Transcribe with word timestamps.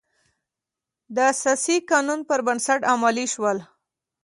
د 1.15 1.17
اساسي 1.33 1.77
قانون 1.91 2.19
پر 2.29 2.39
بنسټ 2.47 2.81
عملي 2.93 3.25
شول. 3.33 3.57